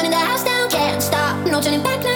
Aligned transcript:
burning 0.00 0.18
the 0.18 0.26
house 0.26 0.42
down, 0.42 0.70
can't 0.70 1.02
stop, 1.02 1.46
no 1.46 1.60
turning 1.60 1.82
back. 1.82 2.02
Now. 2.02 2.09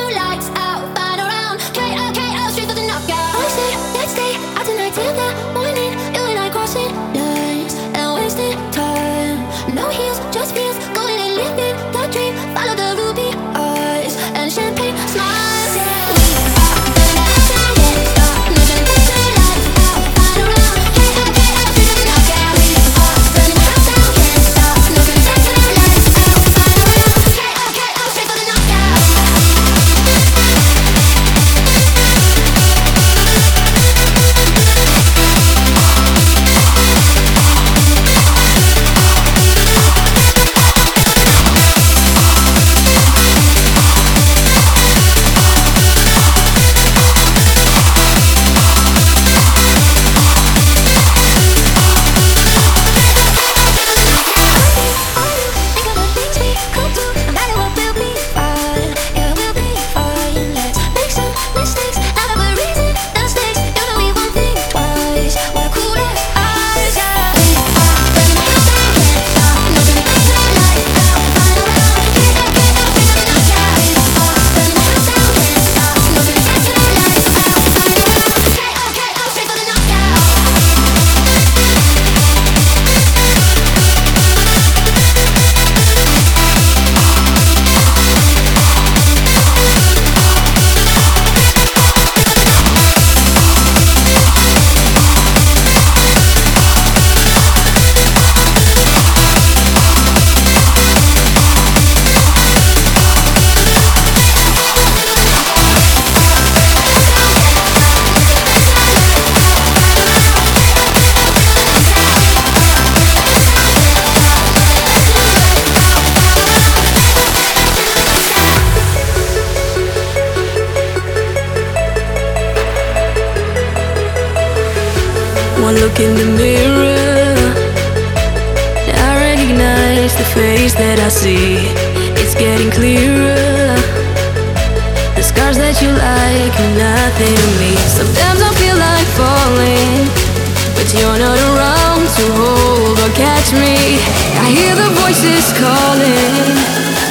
calling, 145.52 146.56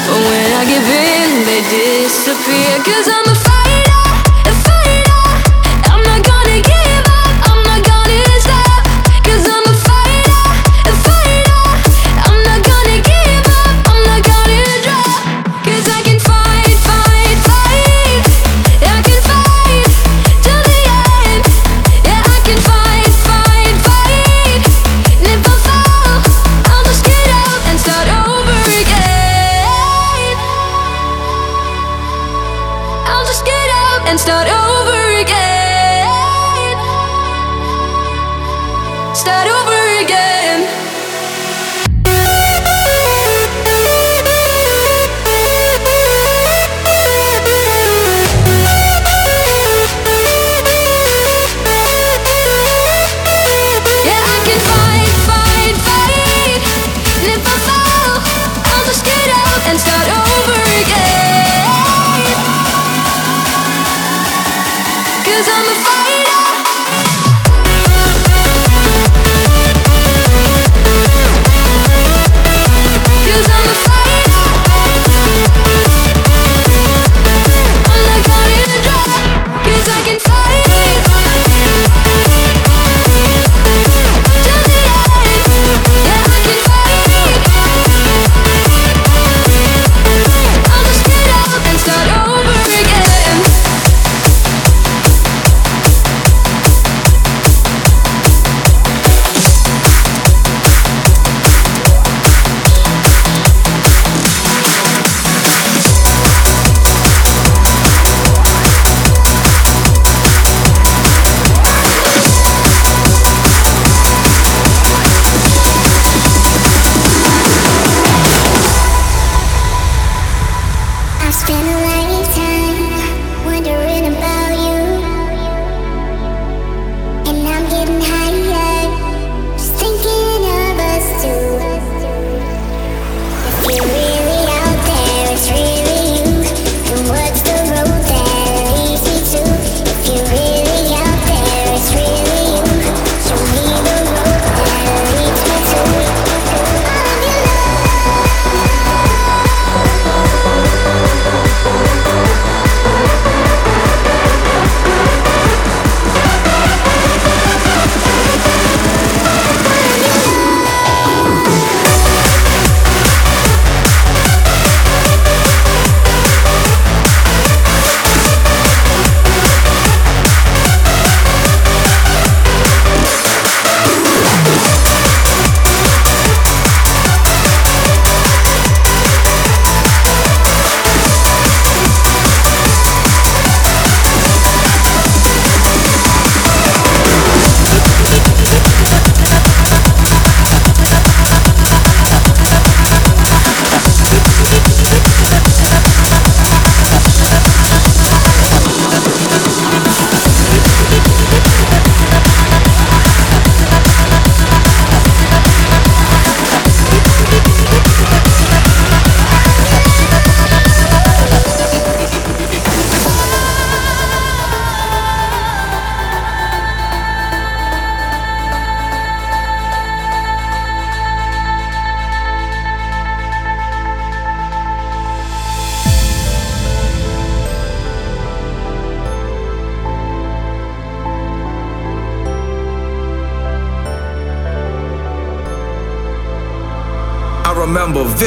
but 0.07 0.19
when 0.29 0.49
I 0.57 0.63
give 0.65 0.87
in, 0.89 1.45
they 1.45 1.61
disappear. 1.69 2.73
Cause 2.83 3.07
I'm 3.07 3.31
a 3.31 3.52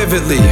vividly 0.09 0.46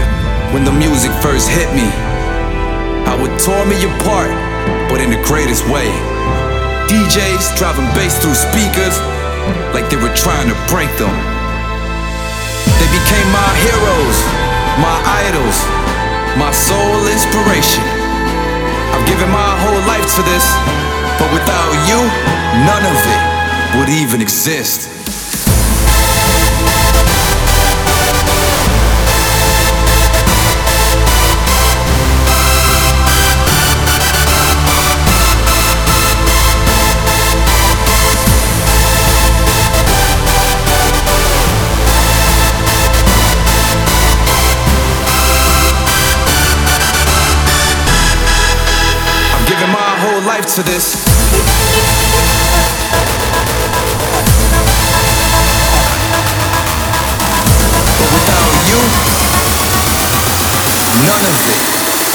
none 61.06 61.24
of 61.26 61.36
it 61.44 61.64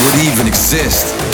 would 0.04 0.32
even 0.32 0.46
exist. 0.48 1.29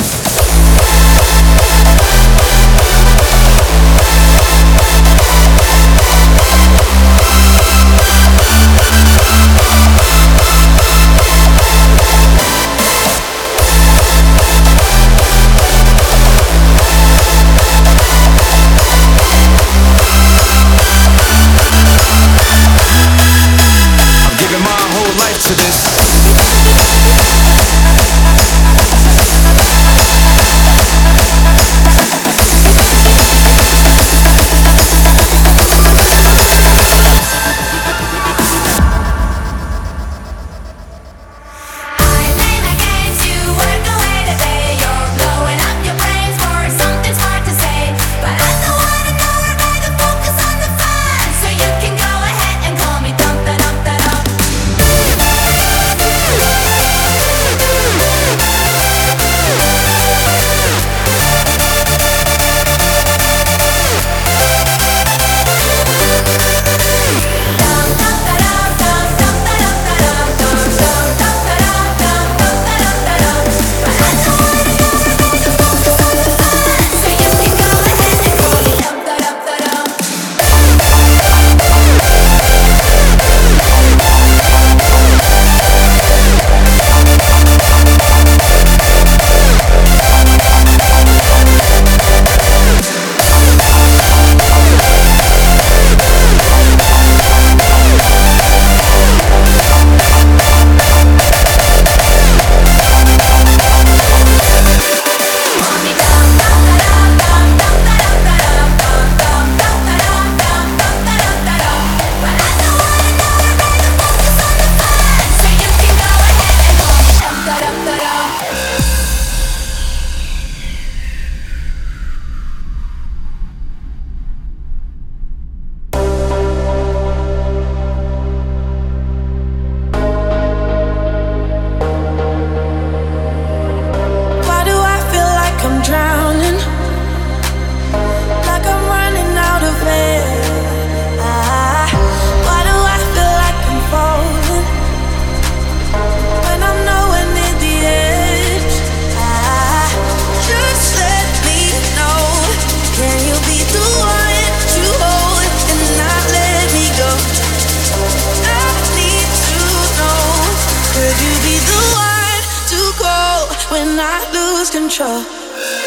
control. 164.89 165.21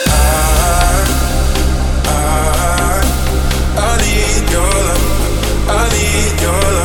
I, 0.08 0.94
I, 2.06 3.01
I 3.77 3.91
need 4.03 4.51
your 4.51 4.74
love. 4.88 5.06
I 5.70 5.88
need 5.94 6.41
your 6.41 6.51
love. 6.51 6.79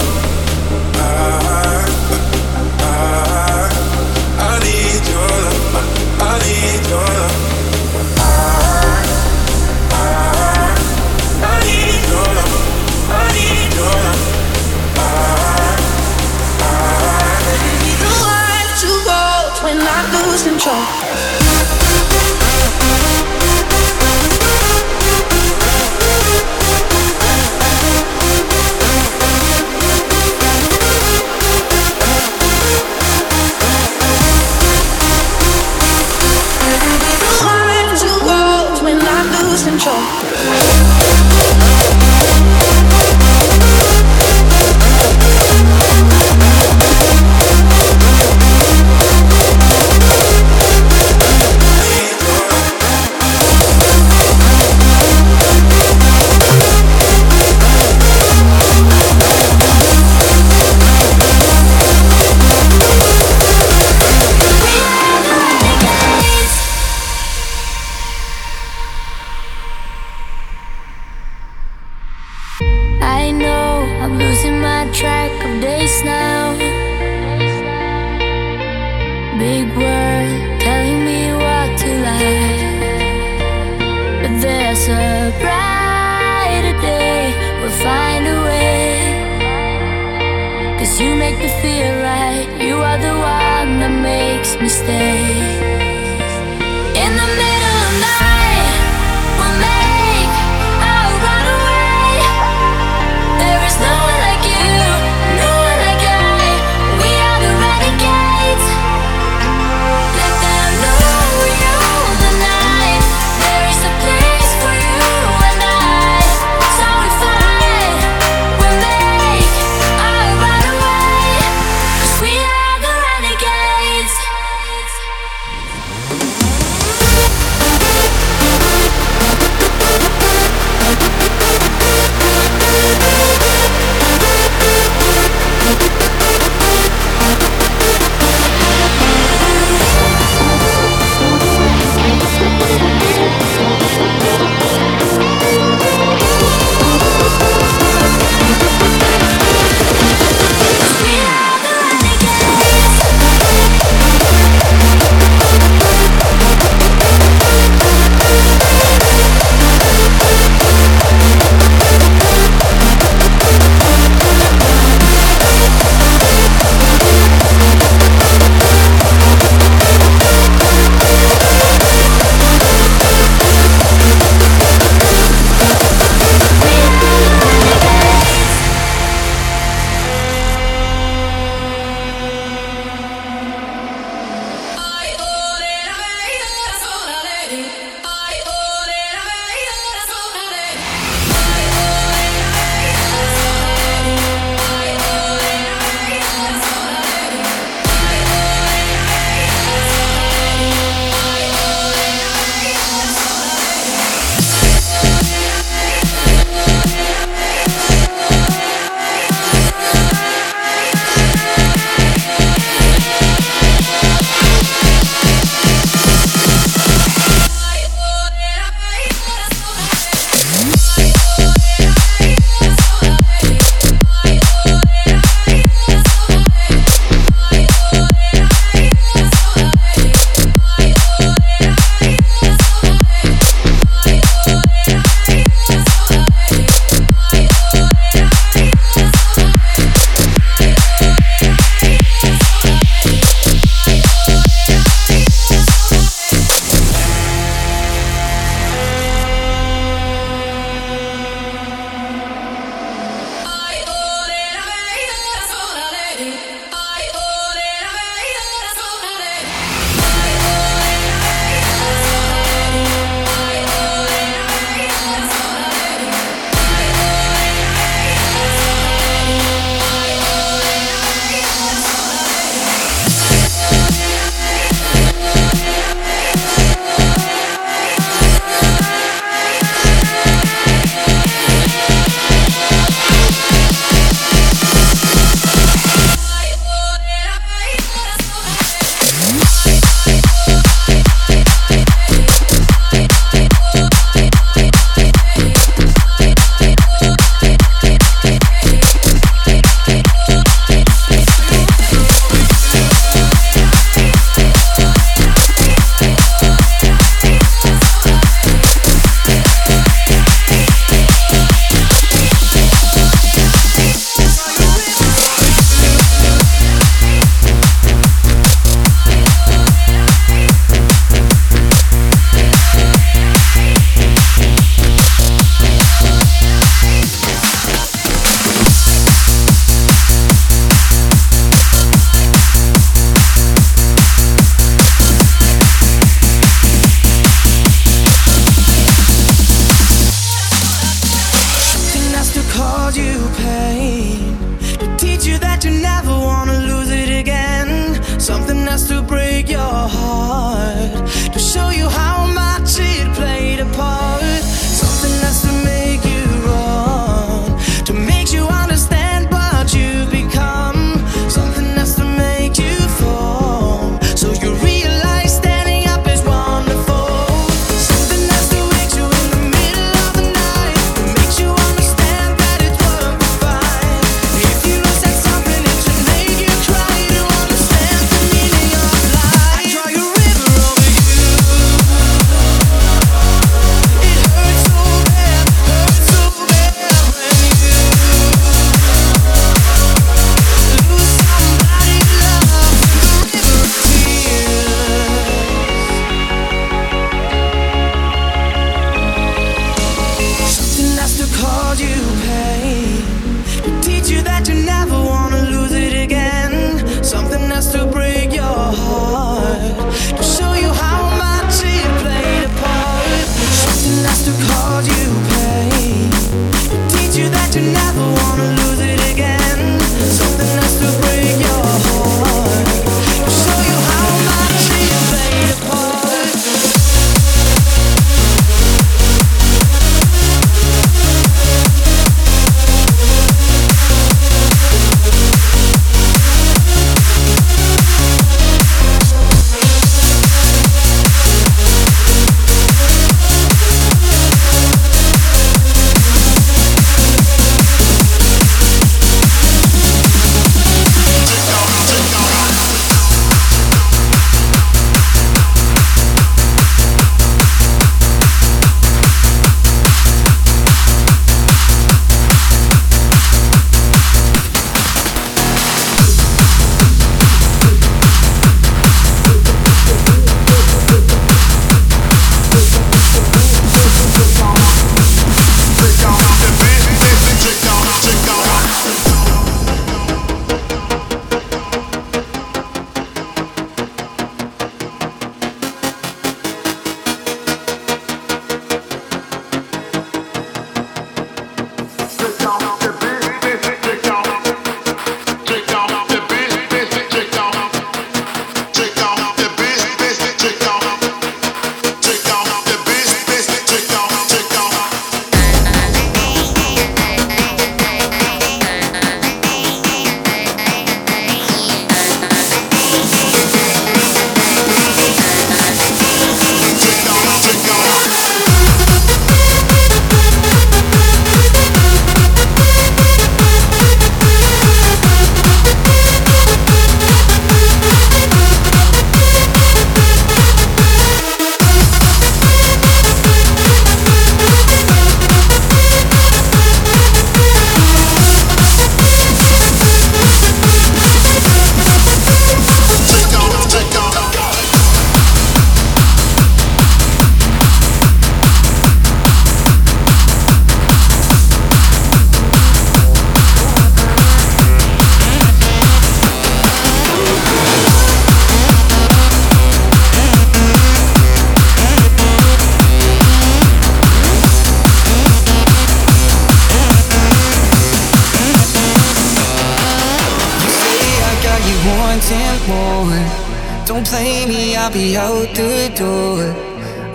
Don't 573.87 574.09
blame 574.11 574.49
me, 574.49 574.77
I'll 574.77 574.93
be 574.93 575.17
out 575.17 575.49
the 575.55 575.93
door. 575.95 576.43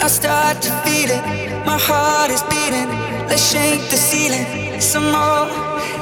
I 0.01 0.07
start 0.07 0.61
to 0.61 0.71
feel 0.83 1.09
it, 1.09 1.23
my 1.65 1.77
heart 1.77 2.31
is 2.31 2.43
beating. 2.43 2.89
Let's 3.27 3.51
shake 3.51 3.89
the 3.89 3.97
ceiling 3.97 4.79
some 4.79 5.11
more. 5.11 5.47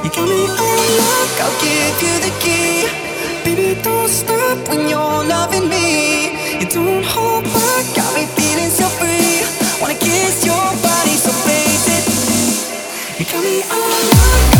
You 0.04 0.10
got 0.10 0.28
me 0.28 0.42
on 0.46 0.86
lock, 1.00 1.32
I'll 1.44 1.56
give 1.60 1.96
you 2.04 2.14
the 2.26 2.32
key. 2.44 2.86
Baby, 3.44 3.80
don't 3.82 4.08
stop 4.08 4.58
when 4.68 4.88
you're 4.88 5.24
loving 5.34 5.68
me. 5.68 6.60
You 6.60 6.66
don't 6.68 7.04
hold 7.04 7.44
back, 7.44 7.84
got 7.96 8.10
me 8.14 8.26
feeling 8.36 8.70
so 8.70 8.86
free. 8.98 9.42
Wanna 9.80 9.94
kiss 9.94 10.44
your 10.44 10.68
body, 10.86 11.16
so 11.24 11.32
face 11.46 11.86
it. 11.96 12.04
You 13.18 13.24
got 13.24 13.42
me 13.42 13.62
on 13.62 14.10
lock. 14.10 14.57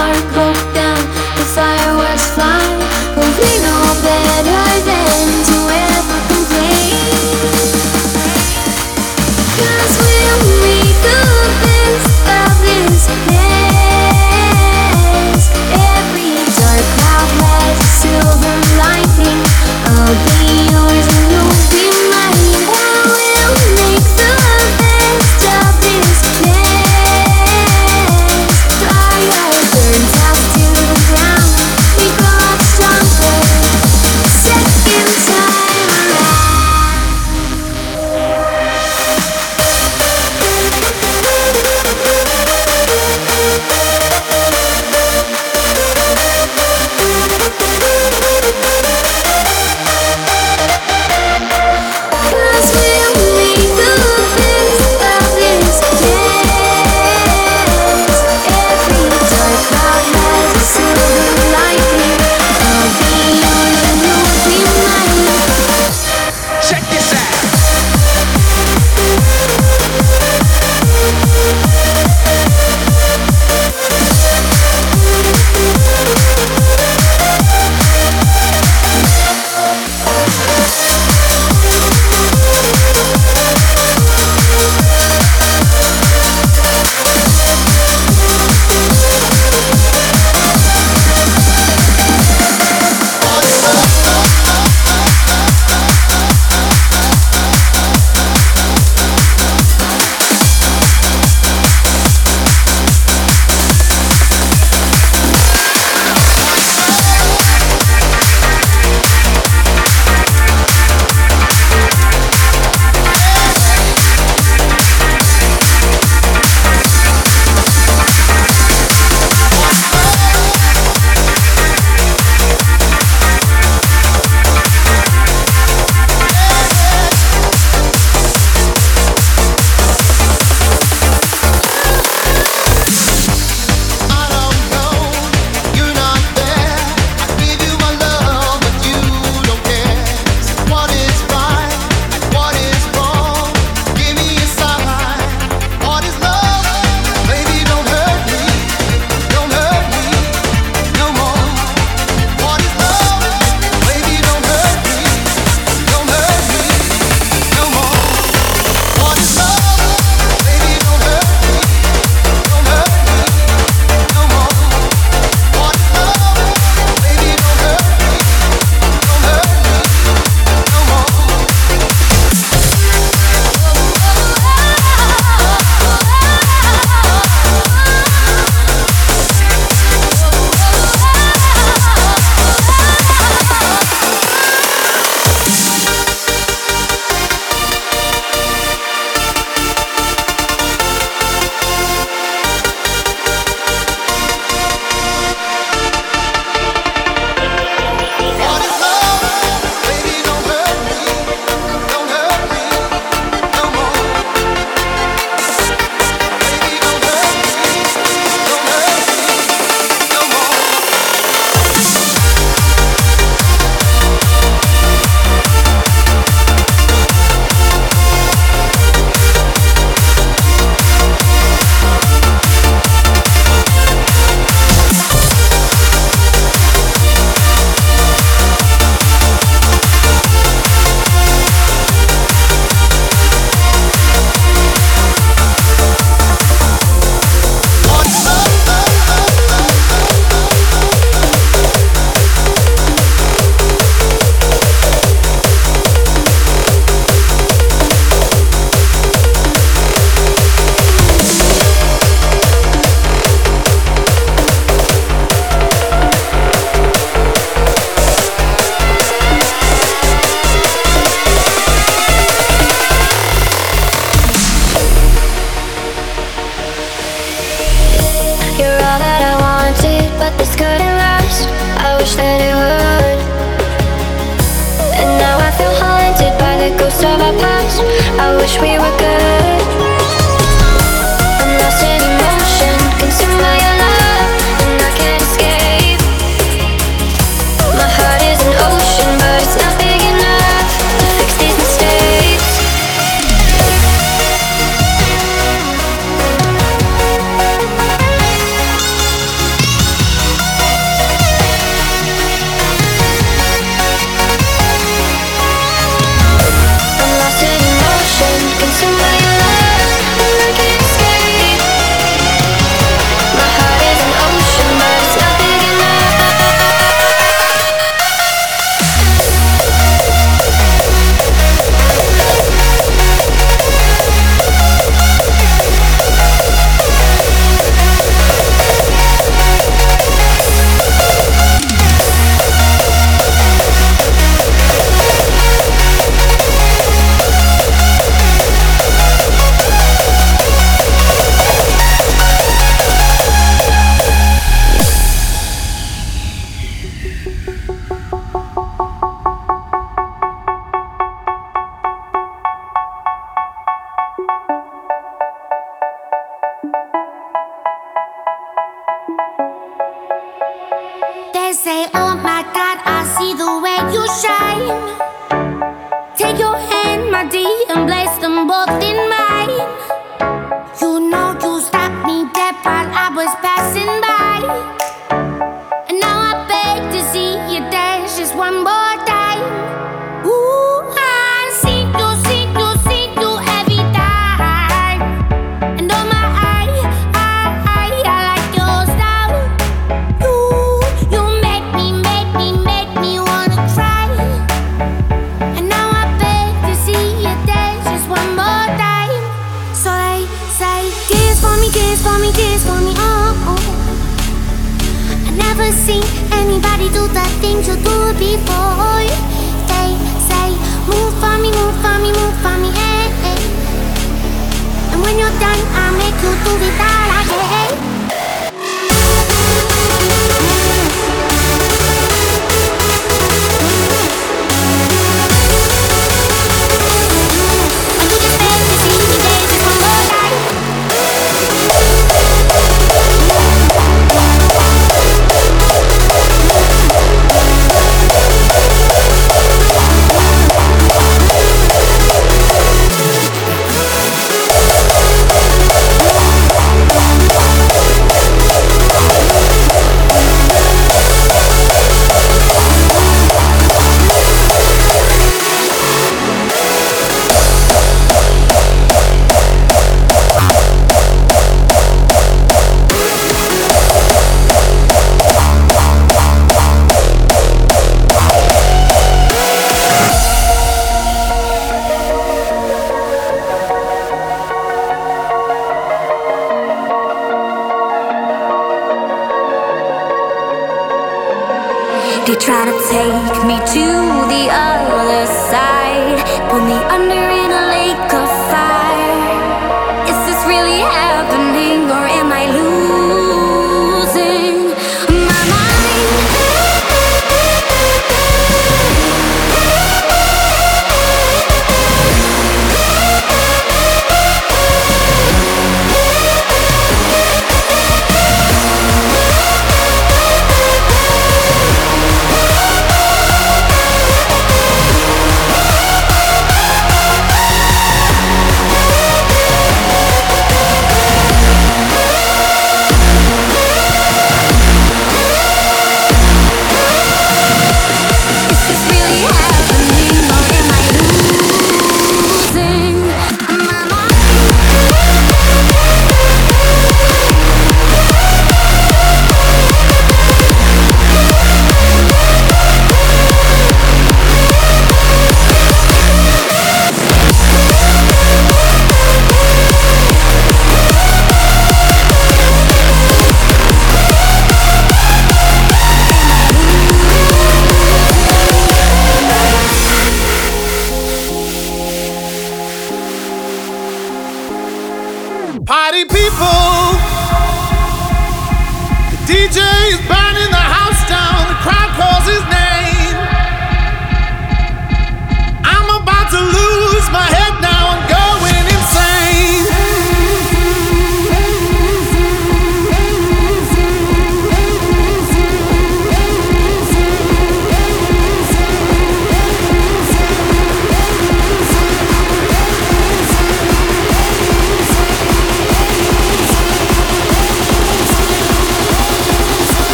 Turns 0.00 0.69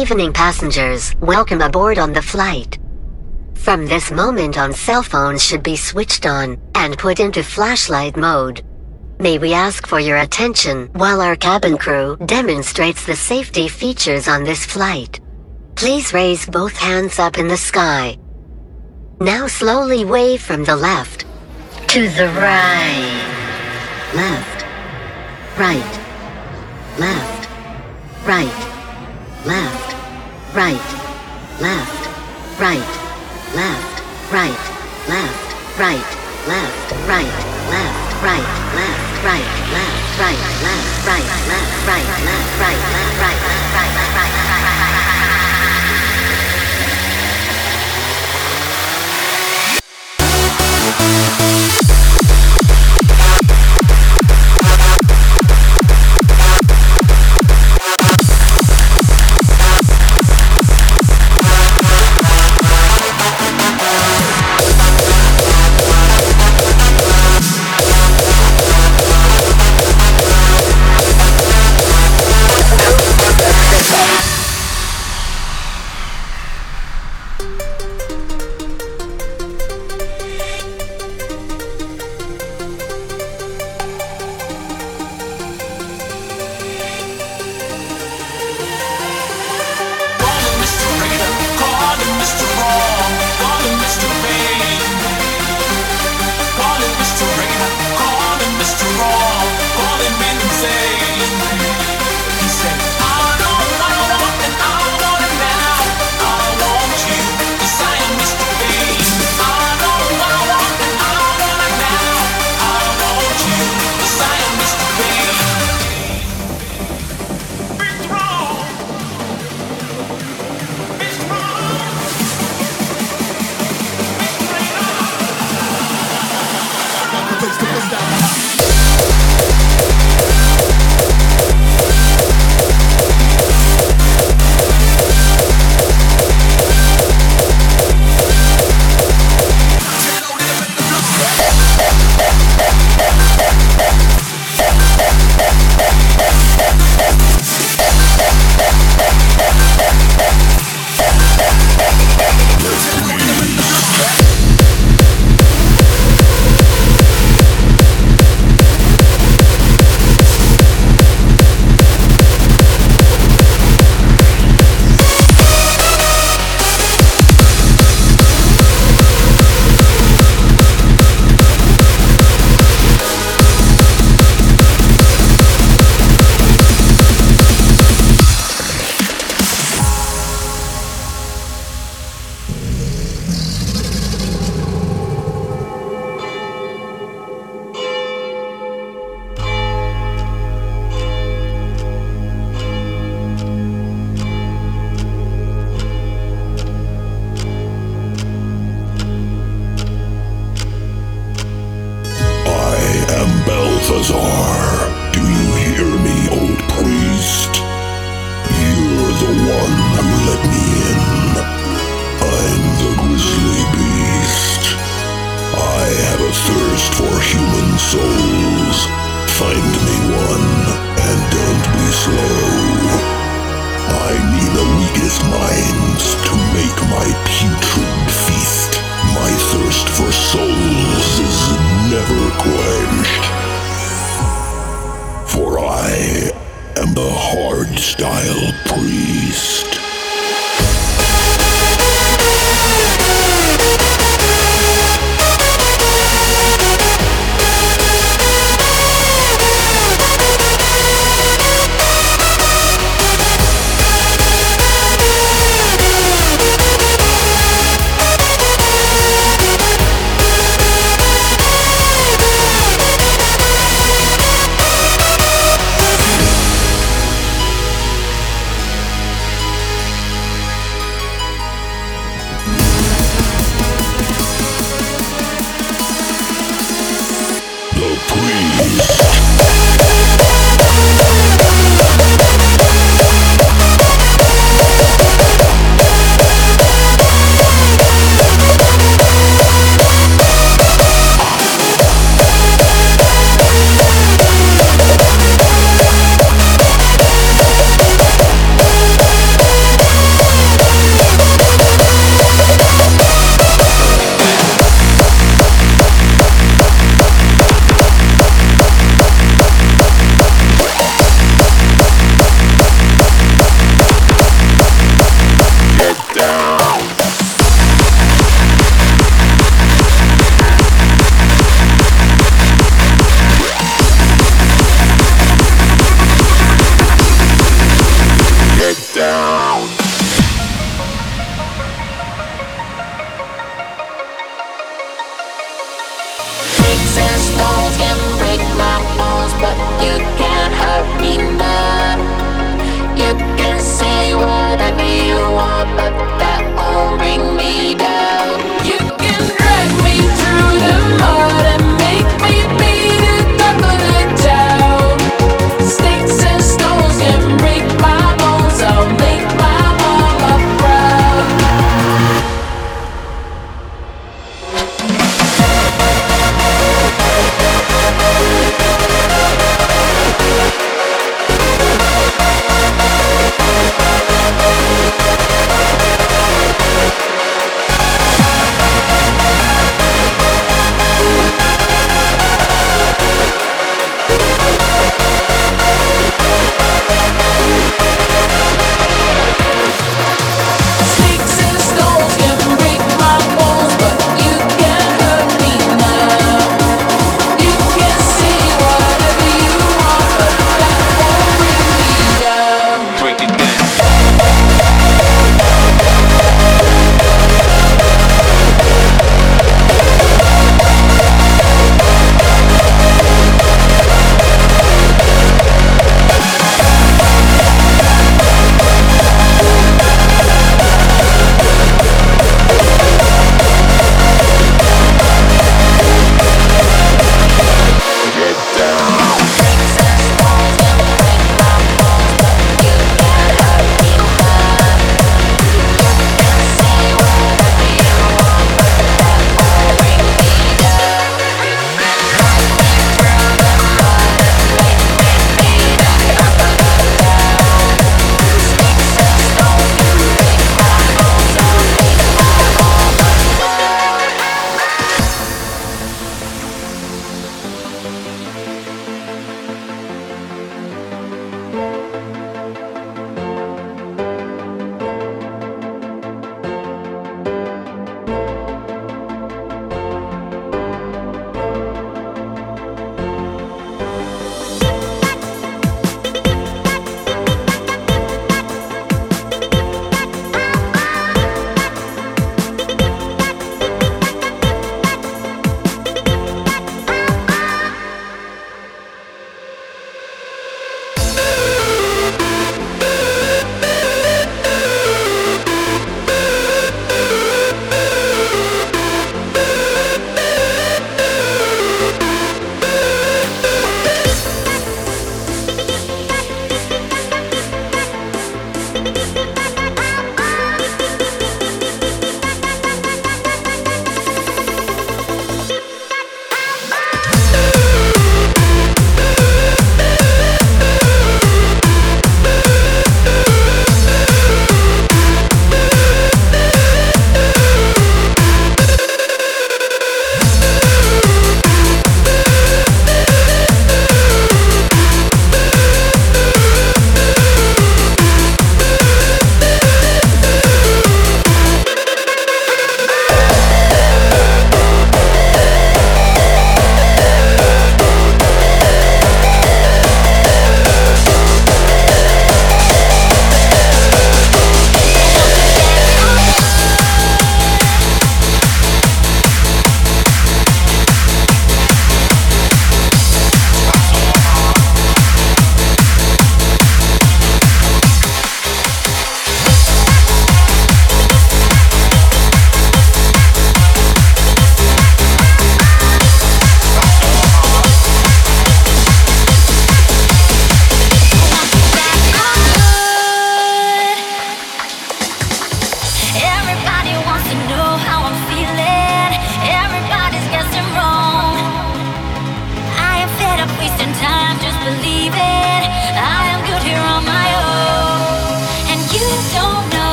evening, 0.00 0.32
passengers. 0.32 1.14
Welcome 1.16 1.60
aboard 1.60 1.98
on 1.98 2.14
the 2.14 2.22
flight. 2.22 2.78
From 3.54 3.84
this 3.84 4.10
moment 4.10 4.56
on, 4.56 4.72
cell 4.72 5.02
phones 5.02 5.44
should 5.44 5.62
be 5.62 5.76
switched 5.76 6.24
on 6.24 6.58
and 6.74 6.96
put 6.96 7.20
into 7.20 7.42
flashlight 7.42 8.16
mode. 8.16 8.62
May 9.18 9.36
we 9.36 9.52
ask 9.52 9.86
for 9.86 10.00
your 10.00 10.16
attention 10.16 10.88
while 10.94 11.20
our 11.20 11.36
cabin 11.36 11.76
crew 11.76 12.16
demonstrates 12.24 13.04
the 13.04 13.14
safety 13.14 13.68
features 13.68 14.26
on 14.26 14.42
this 14.42 14.64
flight. 14.64 15.20
Please 15.74 16.14
raise 16.14 16.46
both 16.46 16.78
hands 16.78 17.18
up 17.18 17.36
in 17.36 17.46
the 17.46 17.58
sky. 17.58 18.16
Now 19.20 19.48
slowly 19.48 20.06
wave 20.06 20.40
from 20.40 20.64
the 20.64 20.76
left 20.76 21.26
to 21.88 22.08
the 22.08 22.28
right. 22.28 24.12
Left. 24.14 24.64
Right. 25.58 25.92
Left. 26.98 27.50
Right 28.26 28.79
left, 29.46 29.94
right, 30.54 30.84
left, 31.60 32.60
right, 32.60 32.90
left, 33.54 34.02
right, 34.32 34.60
left, 35.08 35.78
right, 35.78 36.04
left, 36.46 36.92
right, 37.08 37.38
left, 37.40 38.22
right, 38.22 38.44
left, 38.60 39.24
right, 39.24 39.46
left, 39.46 40.14
right, 40.14 40.36
left, 40.52 41.06
right, 41.06 41.26
left, 41.26 41.86
right, 41.88 42.06
left, 42.06 42.58
right, 42.60 42.78
left, 42.80 43.20
right, 43.20 43.40
left, 43.40 43.74
right, 43.74 43.94
left, 43.96 44.16
right. 44.16 44.40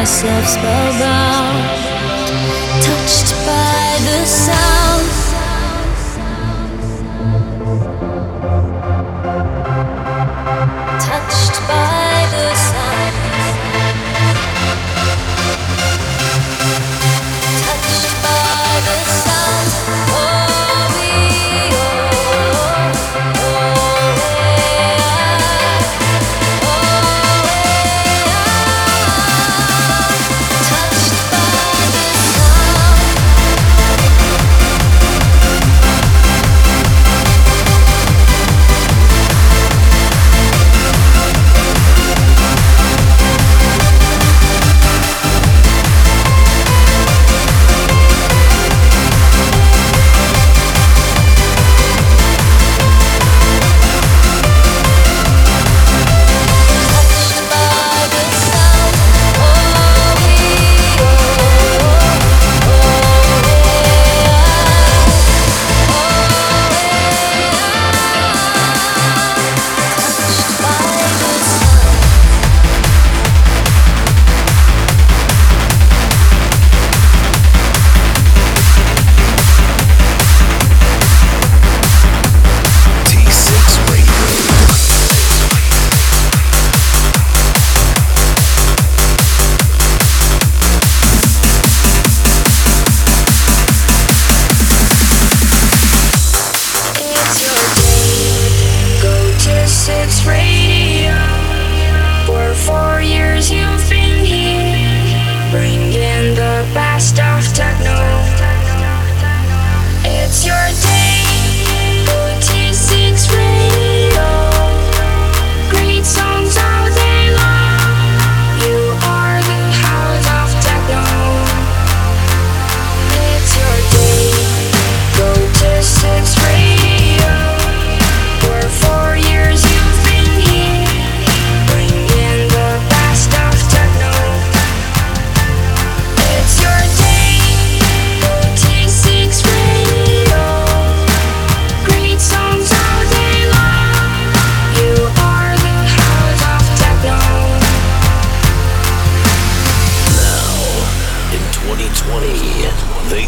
myself 0.00 0.46
spellbound, 0.46 1.68
touched 2.82 3.34
by 3.44 3.98
the 4.06 4.24
sound. 4.24 4.79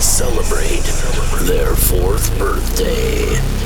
celebrate 0.03 0.83
their 1.47 1.77
fourth 1.77 2.37
birthday. 2.37 3.62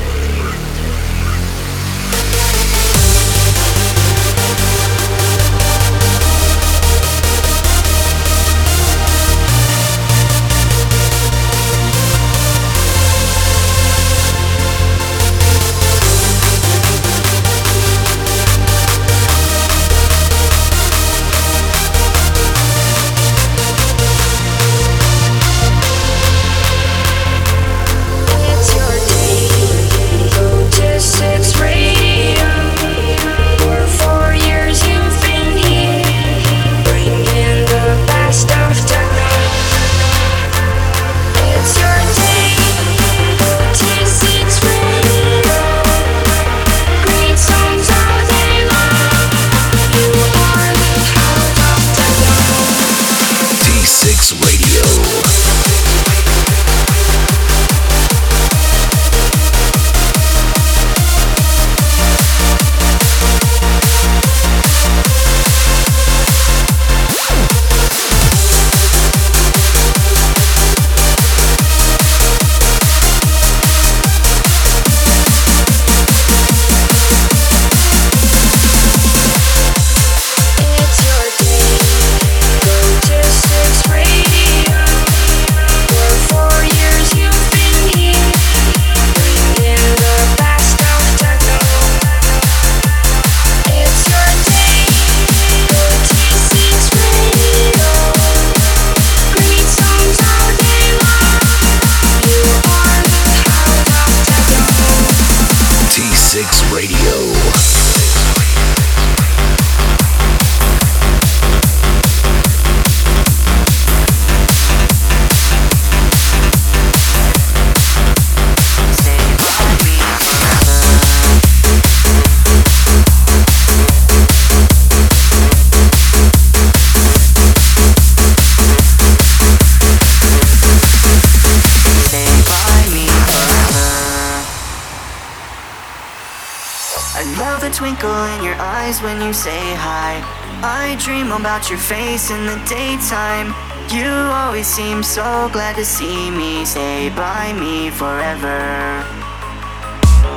eyes 138.97 139.03
when 139.03 139.21
you 139.21 139.33
say 139.33 139.75
hi. 139.75 140.21
I 140.63 140.97
dream 140.99 141.31
about 141.31 141.69
your 141.69 141.79
face 141.79 142.31
in 142.31 142.45
the 142.45 142.57
daytime. 142.67 143.53
You 143.89 144.07
always 144.07 144.67
seem 144.67 145.03
so 145.03 145.49
glad 145.51 145.75
to 145.75 145.85
see 145.85 146.31
me. 146.31 146.65
Stay 146.65 147.09
by 147.09 147.53
me 147.53 147.89
forever. 147.89 148.57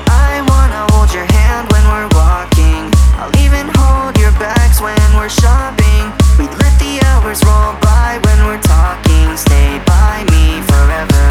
I 0.08 0.42
wanna 0.48 0.92
hold 0.92 1.12
your 1.12 1.26
hand 1.26 1.70
when 1.72 1.84
we're 1.92 2.10
walking. 2.14 2.90
I'll 3.18 3.34
even 3.44 3.66
hold 3.76 4.18
your 4.18 4.32
bags 4.38 4.80
when 4.80 5.08
we're 5.16 5.28
shopping. 5.28 6.12
We'd 6.38 6.54
let 6.58 6.74
the 6.78 7.00
hours 7.06 7.42
roll 7.44 7.74
by 7.80 8.20
when 8.24 8.38
we're 8.46 8.62
talking. 8.62 9.36
Stay 9.36 9.80
by 9.86 10.24
me 10.32 10.62
forever. 10.70 11.24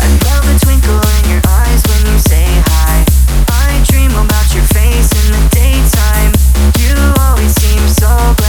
I 0.00 0.08
love 0.26 0.44
a 0.48 0.58
twinkle. 0.64 1.13
your 4.54 4.64
face 4.64 5.10
in 5.26 5.32
the 5.32 5.48
daytime. 5.50 6.32
You 6.78 6.94
always 7.20 7.52
seem 7.54 7.88
so. 7.88 8.43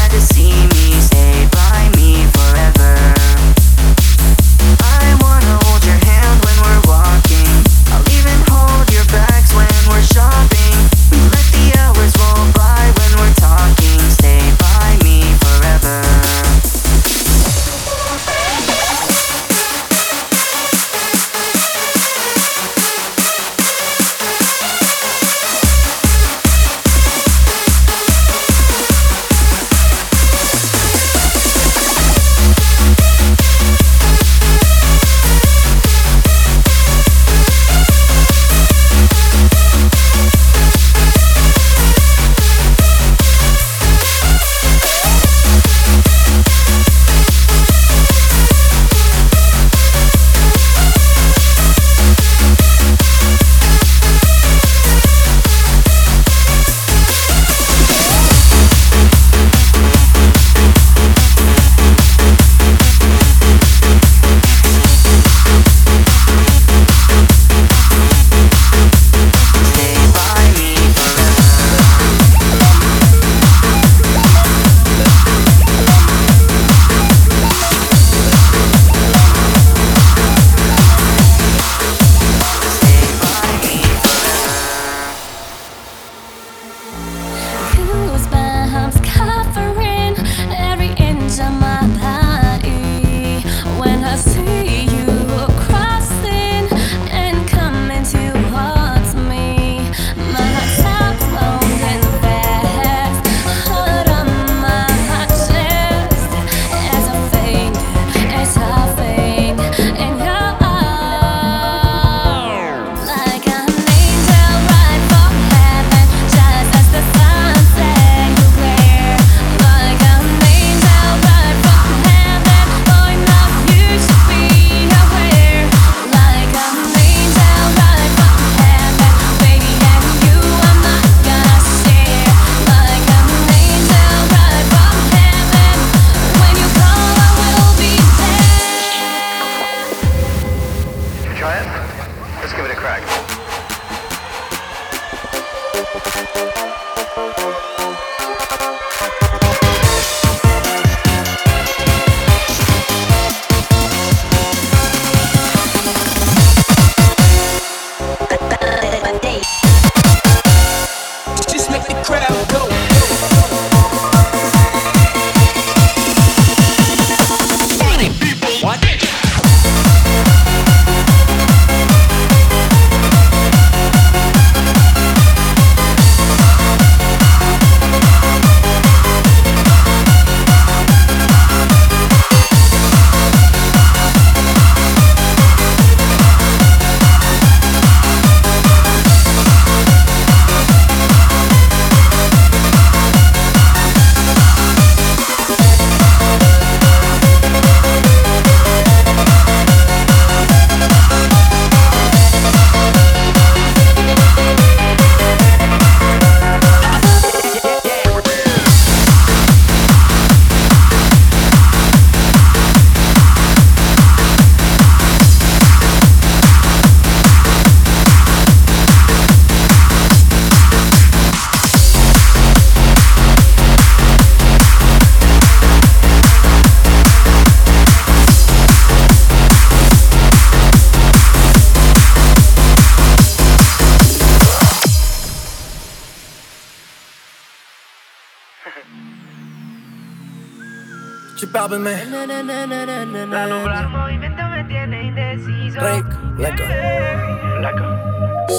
Chipápame. 241.75 243.27
La 243.27 243.47
nubla 243.47 243.79
el 243.81 243.89
movimiento 243.89 244.43
me 244.43 244.63
tiene 244.65 245.07
indeciso. 245.07 245.79
Rick, 245.81 246.05
leco. 246.37 246.63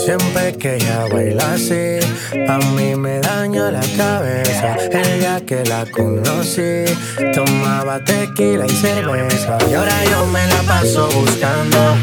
Siempre 0.04 0.56
que 0.56 0.76
ella 0.76 1.06
baila 1.12 1.54
así, 1.54 1.98
a 2.48 2.58
mí 2.74 2.94
me 2.94 3.20
daña 3.20 3.70
la 3.70 3.80
cabeza. 3.96 4.76
El 4.90 5.20
día 5.20 5.40
que 5.46 5.64
la 5.64 5.86
conocí, 5.86 6.84
tomaba 7.34 7.98
tequila 8.00 8.66
y 8.66 8.70
cerveza. 8.70 9.58
Y 9.70 9.74
ahora 9.74 10.04
yo 10.04 10.26
me 10.26 10.46
la 10.46 10.62
paso 10.62 11.08
buscando 11.12 11.96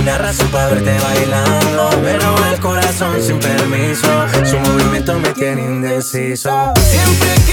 una 0.00 0.18
razón 0.18 0.48
para 0.48 0.68
verte 0.68 0.96
bailando. 1.02 1.90
Me 2.02 2.18
roba 2.18 2.52
el 2.52 2.60
corazón 2.60 3.20
sin 3.20 3.38
permiso, 3.38 4.08
su 4.44 4.58
movimiento 4.58 5.18
me 5.18 5.30
tiene 5.30 5.62
indeciso. 5.62 6.72
Siempre 6.78 7.34
que 7.46 7.51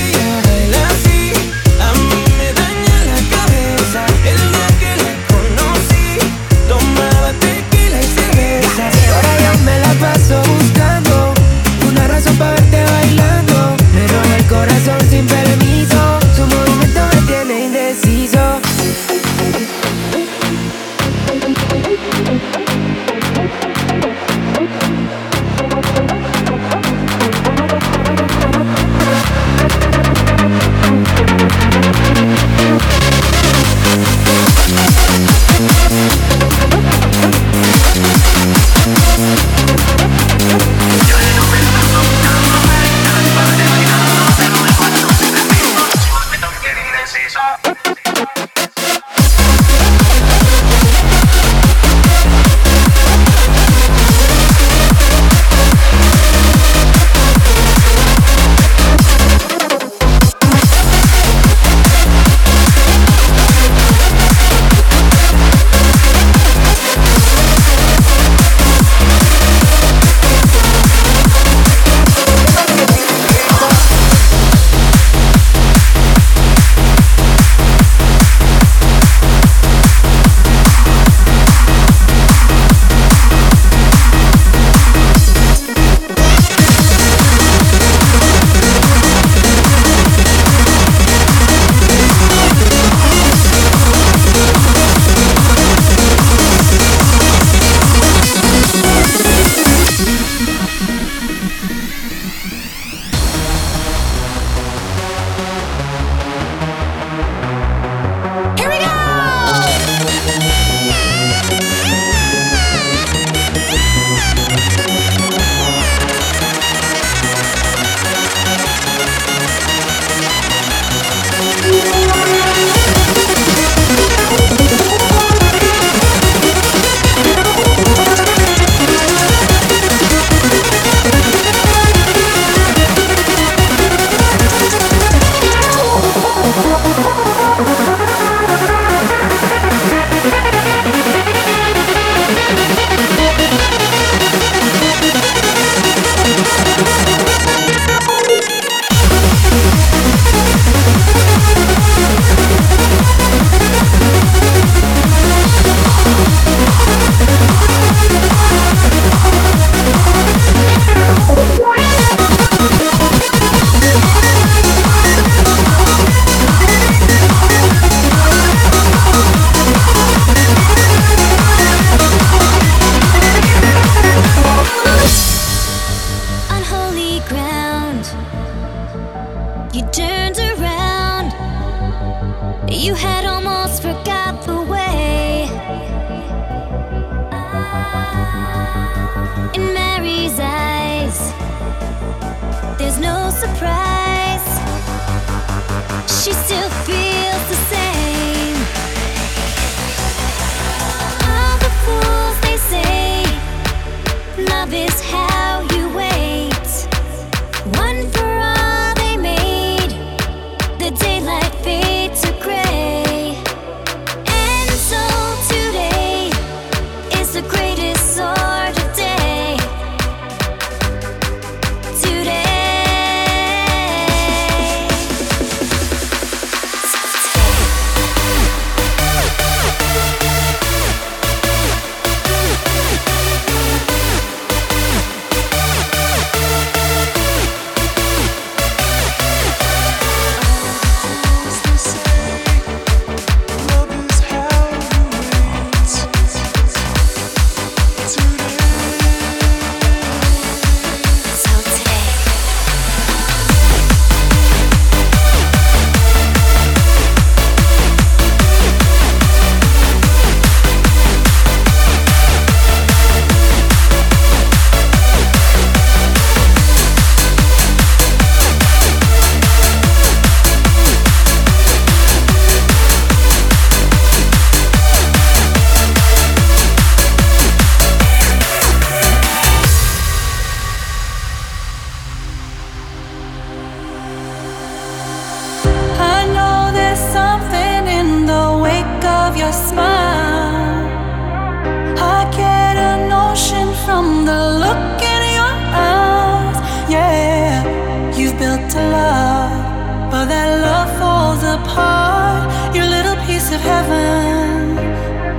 apart. 301.62 302.44
Your 302.76 302.88
little 302.96 303.18
piece 303.28 303.50
of 303.52 303.62
heaven 303.62 304.76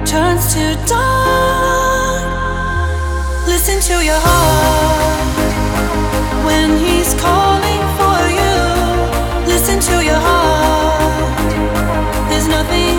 turns 0.05 0.45
to 0.55 0.65
dark. 0.87 2.25
Listen 3.47 3.79
to 3.91 3.97
your 4.05 4.21
heart 4.29 5.35
when 6.47 6.69
he's 6.85 7.15
calling 7.27 7.83
for 7.99 8.21
you. 8.39 8.57
Listen 9.53 9.79
to 9.89 9.97
your 10.05 10.21
heart. 10.29 11.51
There's 12.31 12.49
nothing. 12.49 12.90